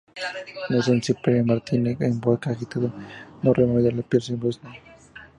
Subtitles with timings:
[0.71, 2.89] No en un simple martini con vodka agitado,
[3.43, 4.73] no removido, de Pierce Brosnan.